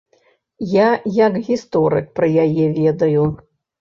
[0.69, 3.23] Я як гісторык пра яе ведаю.